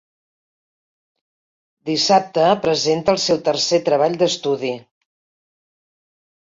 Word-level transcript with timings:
Dissabte 1.89 2.47
presenta 2.65 3.17
el 3.17 3.23
seu 3.27 3.45
tercer 3.51 3.83
treball 3.93 4.21
d'estudi. 4.25 4.75